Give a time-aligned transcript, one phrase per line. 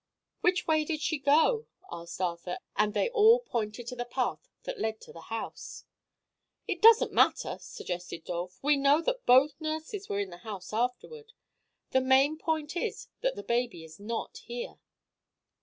[0.39, 4.79] "Which way did she go?" asked Arthur, and they all pointed to the path that
[4.79, 5.85] led to the house.
[6.67, 8.57] "It doesn't matter," suggested Dolph.
[8.63, 11.33] "We know that both the nurses were in the house afterward.
[11.91, 14.79] The main point is that the baby is not here."